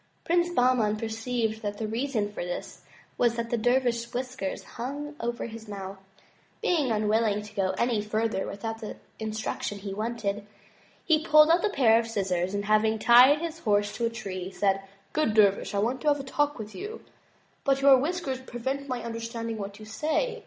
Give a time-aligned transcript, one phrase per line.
[0.23, 2.81] Prince Bahman perceived that the reason for this
[3.19, 5.99] was that the dervish's whiskers hung over his mouth.
[6.59, 10.47] Being unwilling to go any further without the instruction he wanted,
[11.05, 14.49] he pulled out a pair of scissors, and having tied his horse to a tree,
[14.49, 14.81] said:
[15.13, 17.01] "Good dervish, I want to have a talk with you,
[17.63, 20.39] but your whiskers pre vent my understanding what you say.